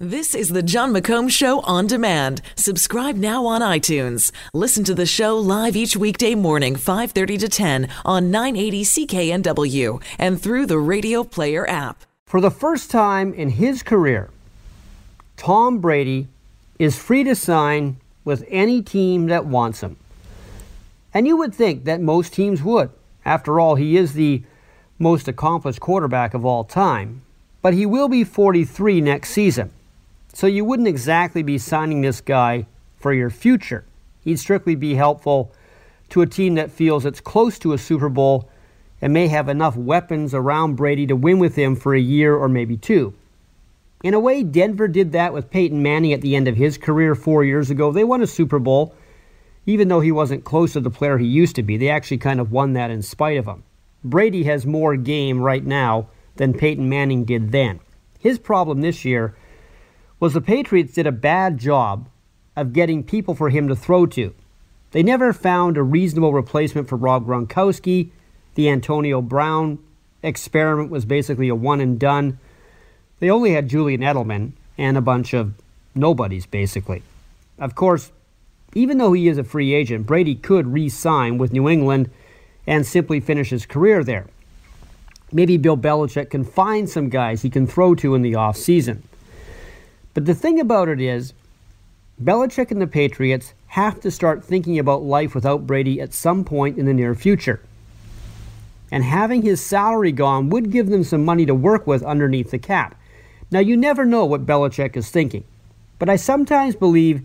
[0.00, 2.42] This is the Jon McComb Show on demand.
[2.56, 4.32] Subscribe now on iTunes.
[4.52, 10.42] Listen to the show live each weekday morning, 5:30 to 10 on 980 CKNW and
[10.42, 12.02] through the Radio Player app.
[12.26, 14.30] For the first time in his career,
[15.36, 16.26] Tom Brady
[16.80, 19.94] is free to sign with any team that wants him.
[21.14, 22.90] And you would think that most teams would.
[23.24, 24.42] After all, he is the
[24.98, 27.22] most accomplished quarterback of all time.
[27.62, 29.70] But he will be 43 next season.
[30.34, 32.66] So you wouldn't exactly be signing this guy
[32.96, 33.84] for your future.
[34.24, 35.52] He'd strictly be helpful
[36.10, 38.50] to a team that feels it's close to a Super Bowl
[39.00, 42.48] and may have enough weapons around Brady to win with him for a year or
[42.48, 43.14] maybe two.
[44.02, 47.14] In a way, Denver did that with Peyton Manning at the end of his career
[47.14, 47.92] four years ago.
[47.92, 48.92] They won a Super Bowl,
[49.66, 51.76] even though he wasn't close to the player he used to be.
[51.76, 53.62] They actually kind of won that in spite of him.
[54.02, 57.78] Brady has more game right now than Peyton Manning did then.
[58.18, 59.36] His problem this year
[60.20, 62.08] was the Patriots did a bad job
[62.56, 64.34] of getting people for him to throw to.
[64.92, 68.10] They never found a reasonable replacement for Rob Gronkowski.
[68.54, 69.78] The Antonio Brown
[70.22, 72.38] experiment was basically a one and done.
[73.18, 75.54] They only had Julian Edelman and a bunch of
[75.94, 77.02] nobodies, basically.
[77.58, 78.12] Of course,
[78.74, 82.10] even though he is a free agent, Brady could re sign with New England
[82.66, 84.26] and simply finish his career there.
[85.32, 89.02] Maybe Bill Belichick can find some guys he can throw to in the offseason.
[90.14, 91.34] But the thing about it is,
[92.22, 96.78] Belichick and the Patriots have to start thinking about life without Brady at some point
[96.78, 97.60] in the near future.
[98.92, 102.58] And having his salary gone would give them some money to work with underneath the
[102.58, 102.96] cap.
[103.50, 105.42] Now, you never know what Belichick is thinking,
[105.98, 107.22] but I sometimes believe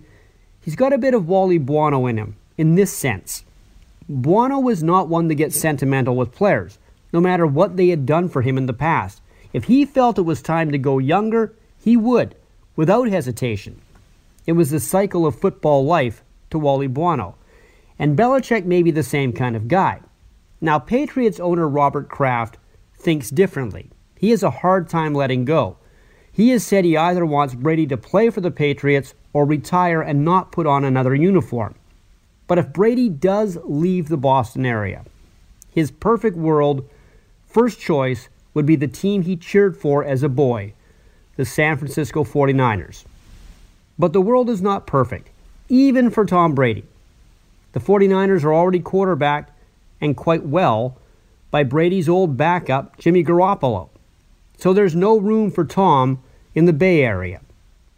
[0.61, 3.43] he's got a bit of Wally Buono in him, in this sense.
[4.07, 6.79] Buono was not one to get sentimental with players,
[7.13, 9.21] no matter what they had done for him in the past.
[9.53, 12.33] If he felt it was time to go younger, he would
[12.79, 13.81] without hesitation.
[14.45, 17.35] It was the cycle of football life to Wally Buono.
[17.99, 19.99] And Belichick may be the same kind of guy.
[20.61, 22.55] Now, Patriots owner Robert Kraft
[22.95, 23.89] thinks differently.
[24.17, 25.75] He has a hard time letting go.
[26.31, 30.23] He has said he either wants Brady to play for the Patriots or retire and
[30.23, 31.75] not put on another uniform.
[32.47, 35.03] But if Brady does leave the Boston area,
[35.69, 36.89] his perfect world,
[37.45, 40.75] first choice would be the team he cheered for as a boy,
[41.39, 43.05] the San Francisco 49ers.
[43.97, 45.29] But the world is not perfect,
[45.69, 46.83] even for Tom Brady.
[47.71, 49.49] The 49ers are already quarterbacked,
[50.01, 50.97] and quite well,
[51.49, 53.87] by Brady's old backup, Jimmy Garoppolo.
[54.57, 56.21] So there's no room for Tom
[56.55, 57.39] in the Bay Area.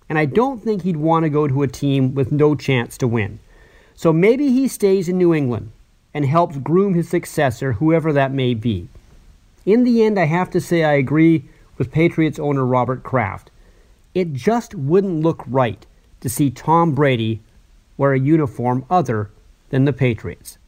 [0.07, 3.07] And I don't think he'd want to go to a team with no chance to
[3.07, 3.39] win.
[3.95, 5.71] So maybe he stays in New England
[6.13, 8.87] and helps groom his successor, whoever that may be.
[9.65, 11.45] In the end, I have to say I agree
[11.81, 13.49] with Patriots owner Robert Kraft.
[14.13, 15.83] It just wouldn't look right
[16.19, 17.41] to see Tom Brady
[17.97, 19.31] wear a uniform other
[19.69, 20.59] than the Patriots.